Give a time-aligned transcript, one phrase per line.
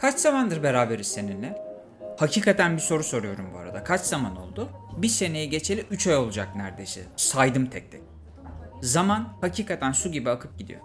[0.00, 1.62] Kaç zamandır beraberiz seninle?
[2.18, 3.84] Hakikaten bir soru soruyorum bu arada.
[3.84, 4.68] Kaç zaman oldu?
[4.96, 7.00] Bir seneyi geçeli 3 ay olacak neredeyse.
[7.16, 8.00] Saydım tek tek.
[8.82, 10.80] Zaman hakikaten su gibi akıp gidiyor.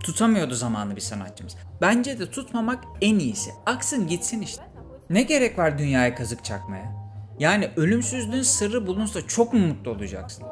[0.00, 1.56] Tutamıyordu zamanı bir sanatçımız.
[1.80, 3.50] Bence de tutmamak en iyisi.
[3.66, 4.62] Aksın gitsin işte.
[5.10, 6.92] Ne gerek var dünyaya kazık çakmaya?
[7.38, 10.44] Yani ölümsüzlüğün sırrı bulunsa çok mu mutlu olacaksın?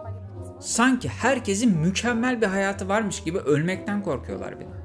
[0.61, 4.84] Sanki herkesin mükemmel bir hayatı varmış gibi ölmekten korkuyorlar de.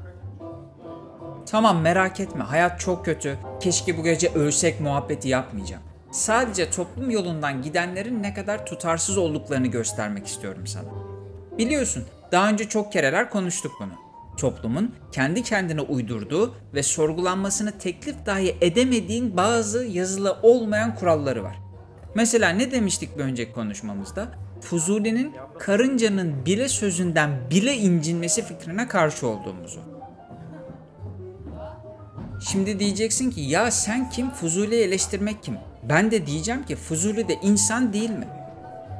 [1.52, 3.38] Tamam merak etme hayat çok kötü.
[3.59, 5.84] Keşke bu gece ölsek muhabbeti yapmayacağım.
[6.12, 10.90] Sadece toplum yolundan gidenlerin ne kadar tutarsız olduklarını göstermek istiyorum sana.
[11.57, 13.93] Biliyorsun daha önce çok kereler konuştuk bunu.
[14.38, 21.55] Toplumun kendi kendine uydurduğu ve sorgulanmasını teklif dahi edemediğin bazı yazılı olmayan kuralları var.
[22.16, 24.27] Mesela ne demiştik bir önceki konuşmamızda?
[24.62, 29.98] Fuzuli'nin karıncanın bile sözünden bile incinmesi fikrine karşı olduğumuzu.
[32.39, 35.57] Şimdi diyeceksin ki ya sen kim Fuzuli'yi eleştirmek kim?
[35.90, 38.27] Ben de diyeceğim ki Fuzuli de insan değil mi?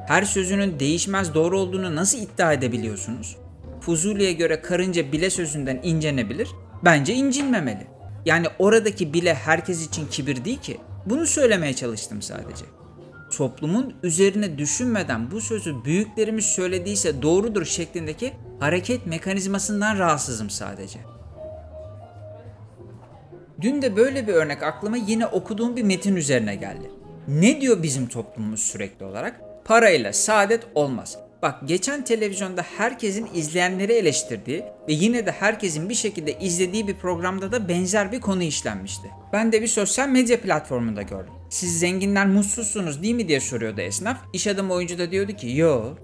[0.08, 3.36] Her sözünün değişmez doğru olduğunu nasıl iddia edebiliyorsunuz?
[3.80, 6.48] Fuzuli'ye göre karınca bile sözünden incenebilir.
[6.84, 7.86] Bence incinmemeli.
[8.24, 10.78] Yani oradaki bile herkes için kibir değil ki.
[11.06, 12.64] Bunu söylemeye çalıştım sadece.
[13.36, 20.98] Toplumun üzerine düşünmeden bu sözü büyüklerimiz söylediyse doğrudur şeklindeki hareket mekanizmasından rahatsızım sadece.
[23.60, 26.90] Dün de böyle bir örnek aklıma yine okuduğum bir metin üzerine geldi.
[27.28, 29.40] Ne diyor bizim toplumumuz sürekli olarak?
[29.64, 31.18] Parayla saadet olmaz.
[31.42, 37.52] Bak geçen televizyonda herkesin izleyenleri eleştirdiği ve yine de herkesin bir şekilde izlediği bir programda
[37.52, 39.10] da benzer bir konu işlenmişti.
[39.32, 41.32] Ben de bir sosyal medya platformunda gördüm.
[41.50, 44.16] Siz zenginler mutsuzsunuz değil mi diye soruyordu esnaf.
[44.32, 45.94] İş adamı oyuncu da diyordu ki yo.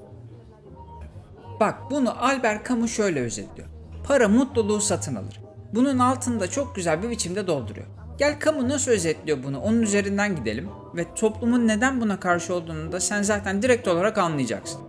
[1.61, 3.69] Bak bunu Albert Camus şöyle özetliyor.
[4.07, 5.46] Para mutluluğu satın alır.
[5.75, 7.87] Bunun altında çok güzel bir biçimde dolduruyor.
[8.19, 13.01] Gel kamu nasıl özetliyor bunu onun üzerinden gidelim ve toplumun neden buna karşı olduğunu da
[13.01, 14.81] sen zaten direkt olarak anlayacaksın.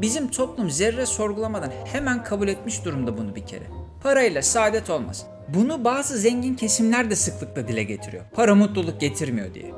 [0.00, 3.64] Bizim toplum zerre sorgulamadan hemen kabul etmiş durumda bunu bir kere.
[4.02, 5.26] Parayla saadet olmaz.
[5.48, 8.24] Bunu bazı zengin kesimler de sıklıkla dile getiriyor.
[8.34, 9.72] Para mutluluk getirmiyor diye.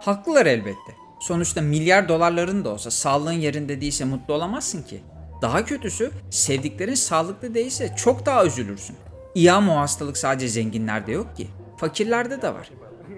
[0.00, 0.94] Haklılar elbette.
[1.20, 5.00] Sonuçta milyar dolarların da olsa sağlığın yerinde değilse mutlu olamazsın ki.
[5.42, 8.96] Daha kötüsü sevdiklerin sağlıklı değilse çok daha üzülürsün.
[9.36, 11.48] İyi ama o hastalık sadece zenginlerde yok ki.
[11.76, 12.70] Fakirlerde de var.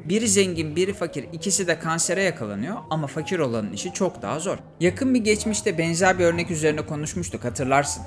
[0.05, 4.59] Biri zengin, biri fakir, ikisi de kansere yakalanıyor ama fakir olanın işi çok daha zor.
[4.81, 8.03] Yakın bir geçmişte benzer bir örnek üzerine konuşmuştuk hatırlarsın.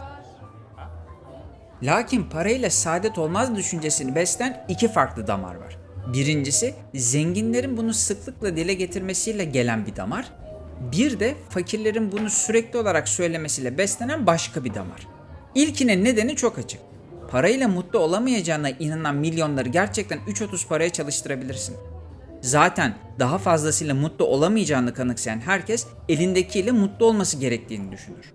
[1.84, 5.78] Lakin parayla saadet olmaz düşüncesini besleyen iki farklı damar var.
[6.14, 10.32] Birincisi zenginlerin bunu sıklıkla dile getirmesiyle gelen bir damar.
[10.92, 15.08] Bir de fakirlerin bunu sürekli olarak söylemesiyle beslenen başka bir damar.
[15.56, 16.91] İlkinin nedeni çok açık.
[17.32, 21.76] Parayla mutlu olamayacağına inanan milyonları gerçekten 3.30 paraya çalıştırabilirsin.
[22.42, 28.34] Zaten daha fazlasıyla mutlu olamayacağını kanıksayan herkes elindekiyle mutlu olması gerektiğini düşünür.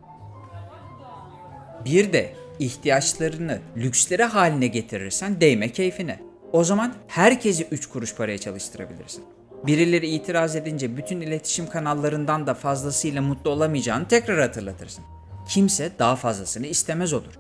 [1.85, 6.21] Bir de ihtiyaçlarını lükslere haline getirirsen değme keyfine.
[6.53, 9.25] O zaman herkesi 3 kuruş paraya çalıştırabilirsin.
[9.67, 15.05] Birileri itiraz edince bütün iletişim kanallarından da fazlasıyla mutlu olamayacağını tekrar hatırlatırsın.
[15.49, 17.39] Kimse daha fazlasını istemez olur.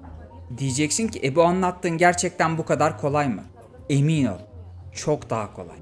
[0.58, 3.42] Diyeceksin ki e bu anlattığın gerçekten bu kadar kolay mı?
[3.90, 4.38] Emin ol.
[4.92, 5.76] Çok daha kolay.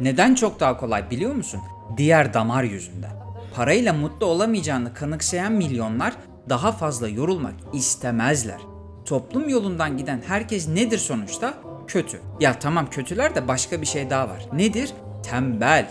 [0.00, 1.60] Neden çok daha kolay biliyor musun?
[1.96, 3.12] Diğer damar yüzünden.
[3.54, 6.16] Parayla mutlu olamayacağını kanıksayan milyonlar
[6.48, 8.60] daha fazla yorulmak istemezler.
[9.04, 11.54] Toplum yolundan giden herkes nedir sonuçta?
[11.86, 12.20] Kötü.
[12.40, 14.46] Ya tamam kötüler de başka bir şey daha var.
[14.52, 14.92] Nedir?
[15.22, 15.90] Tembel.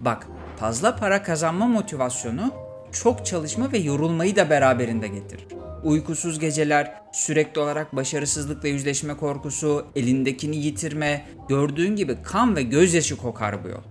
[0.00, 0.26] Bak
[0.56, 2.50] fazla para kazanma motivasyonu
[2.92, 5.55] çok çalışma ve yorulmayı da beraberinde getirir.
[5.86, 13.64] Uykusuz geceler, sürekli olarak başarısızlıkla yüzleşme korkusu, elindekini yitirme, gördüğün gibi kan ve gözyaşı kokar
[13.64, 13.82] bu yol.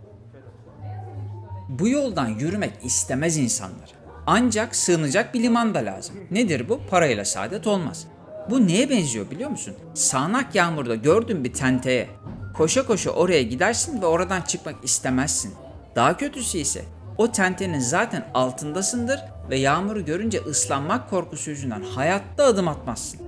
[1.70, 3.92] Bu yoldan yürümek istemez insanlar.
[4.28, 6.16] Ancak sığınacak bir liman da lazım.
[6.32, 6.80] Nedir bu?
[6.90, 8.08] Parayla saadet olmaz.
[8.50, 9.76] Bu neye benziyor biliyor musun?
[9.94, 12.10] Sağnak yağmurda gördüğün bir tenteye.
[12.54, 15.54] Koşa koşa oraya gidersin ve oradan çıkmak istemezsin.
[15.96, 16.82] Daha kötüsü ise
[17.18, 19.20] o tentenin zaten altındasındır
[19.50, 23.20] ve yağmuru görünce ıslanmak korkusu yüzünden hayatta adım atmazsın.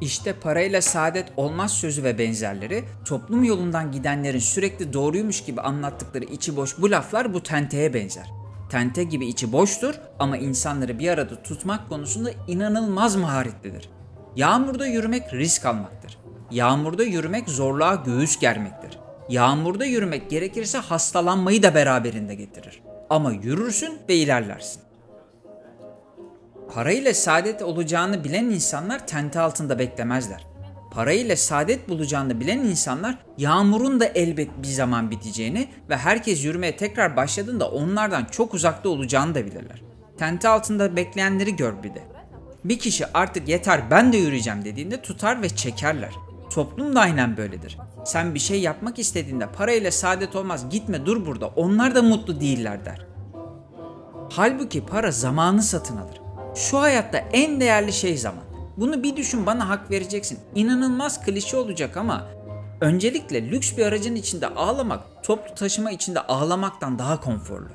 [0.00, 6.56] İşte parayla saadet olmaz sözü ve benzerleri toplum yolundan gidenlerin sürekli doğruymuş gibi anlattıkları içi
[6.56, 8.30] boş bu laflar bu tenteye benzer.
[8.70, 13.90] Tente gibi içi boştur ama insanları bir arada tutmak konusunda inanılmaz maharetlidir.
[14.36, 16.18] Yağmurda yürümek risk almaktır.
[16.50, 18.98] Yağmurda yürümek zorluğa göğüs germektir.
[19.28, 22.82] Yağmurda yürümek gerekirse hastalanmayı da beraberinde getirir.
[23.10, 24.82] Ama yürürsün ve ilerlersin.
[26.74, 30.46] Parayla saadet olacağını bilen insanlar tente altında beklemezler.
[30.90, 37.16] Parayla saadet bulacağını bilen insanlar yağmurun da elbet bir zaman biteceğini ve herkes yürümeye tekrar
[37.16, 39.82] başladığında onlardan çok uzakta olacağını da bilirler.
[40.18, 42.02] Tente altında bekleyenleri gör bir de.
[42.64, 46.12] Bir kişi artık yeter ben de yürüyeceğim dediğinde tutar ve çekerler.
[46.54, 47.78] Toplum da aynen böyledir.
[48.04, 52.84] Sen bir şey yapmak istediğinde parayla saadet olmaz gitme dur burada onlar da mutlu değiller
[52.84, 53.06] der.
[54.30, 56.20] Halbuki para zamanı satın alır.
[56.54, 58.44] Şu hayatta en değerli şey zaman.
[58.76, 60.38] Bunu bir düşün bana hak vereceksin.
[60.54, 62.28] İnanılmaz klişe olacak ama
[62.80, 67.68] öncelikle lüks bir aracın içinde ağlamak toplu taşıma içinde ağlamaktan daha konforlu.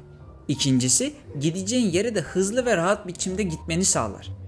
[0.47, 4.38] İkincisi gideceğin yere de hızlı ve rahat biçimde gitmeni sağlar.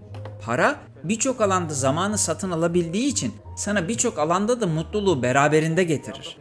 [0.45, 6.37] Para birçok alanda zamanı satın alabildiği için sana birçok alanda da mutluluğu beraberinde getirir.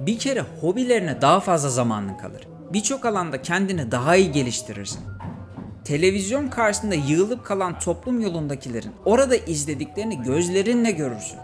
[0.00, 2.48] Bir kere hobilerine daha fazla zamanın kalır.
[2.72, 5.00] Birçok alanda kendini daha iyi geliştirirsin.
[5.84, 11.38] Televizyon karşısında yığılıp kalan toplum yolundakilerin orada izlediklerini gözlerinle görürsün.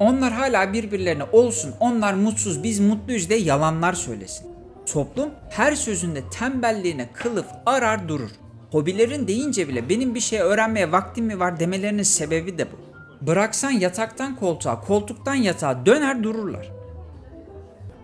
[0.00, 4.46] Onlar hala birbirlerine olsun, onlar mutsuz, biz mutluyuz diye yalanlar söylesin.
[4.92, 8.30] Toplum her sözünde tembelliğine kılıf arar durur.
[8.72, 12.76] Hobilerin deyince bile benim bir şey öğrenmeye vaktim mi var demelerinin sebebi de bu.
[13.26, 16.72] Bıraksan yataktan koltuğa, koltuktan yatağa döner dururlar.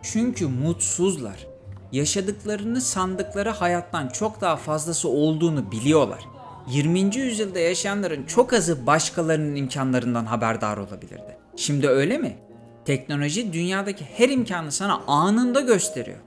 [0.02, 1.46] Çünkü mutsuzlar.
[1.92, 6.24] Yaşadıklarını sandıkları hayattan çok daha fazlası olduğunu biliyorlar.
[6.68, 7.16] 20.
[7.16, 11.36] yüzyılda yaşayanların çok azı başkalarının imkanlarından haberdar olabilirdi.
[11.56, 12.36] Şimdi öyle mi?
[12.84, 16.18] Teknoloji dünyadaki her imkanı sana anında gösteriyor.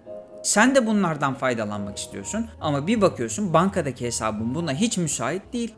[0.43, 5.75] Sen de bunlardan faydalanmak istiyorsun ama bir bakıyorsun bankadaki hesabın buna hiç müsait değil.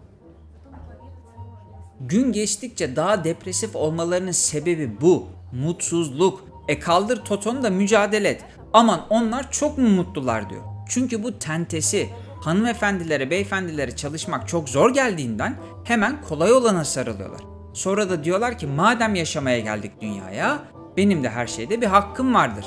[1.99, 5.27] Gün geçtikçe daha depresif olmalarının sebebi bu.
[5.51, 6.43] Mutsuzluk.
[6.67, 8.45] E kaldır totonu da mücadele et.
[8.73, 10.61] Aman onlar çok mu mutlular diyor.
[10.89, 12.09] Çünkü bu tentesi.
[12.41, 17.41] Hanımefendilere, beyefendilere çalışmak çok zor geldiğinden hemen kolay olana sarılıyorlar.
[17.73, 20.59] Sonra da diyorlar ki madem yaşamaya geldik dünyaya,
[20.97, 22.65] benim de her şeyde bir hakkım vardır.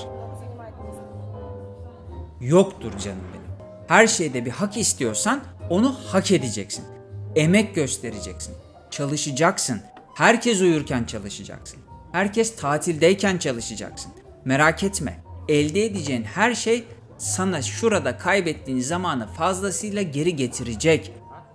[2.41, 3.47] Yoktur canım benim.
[3.89, 5.41] Her şeyde bir hak istiyorsan
[5.71, 6.85] onu hak edeceksin.
[7.37, 8.55] Emek göstereceksin.
[8.91, 9.81] Çalışacaksın.
[10.15, 11.79] Herkes uyurken çalışacaksın.
[12.13, 14.13] Herkes tatildeyken çalışacaksın.
[14.45, 15.21] Merak etme.
[15.49, 16.85] Elde edeceğin her şey
[17.19, 21.13] sana şurada kaybettiğin zamanı fazlasıyla geri getirecek.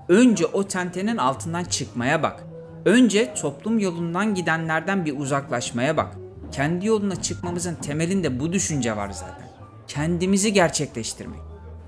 [0.10, 2.44] Önce o tentenin altından çıkmaya bak.
[2.86, 6.18] Önce toplum yolundan gidenlerden bir uzaklaşmaya bak.
[6.52, 9.41] Kendi yoluna çıkmamızın temelinde bu düşünce var zaten.
[9.94, 11.40] Kendimizi gerçekleştirmek.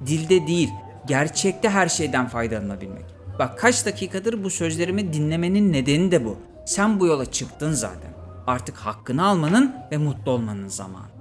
[0.05, 0.69] Dilde değil,
[1.07, 3.05] gerçekte her şeyden faydalanabilmek.
[3.39, 6.38] Bak kaç dakikadır bu sözlerimi dinlemenin nedeni de bu.
[6.65, 8.13] Sen bu yola çıktın zaten.
[8.47, 11.12] Artık hakkını almanın ve mutlu olmanın zamanı.